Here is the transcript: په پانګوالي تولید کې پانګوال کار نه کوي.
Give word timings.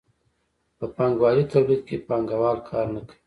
په 0.77 0.85
پانګوالي 0.95 1.43
تولید 1.51 1.81
کې 1.87 1.95
پانګوال 2.07 2.57
کار 2.69 2.85
نه 2.93 3.01
کوي. 3.07 3.17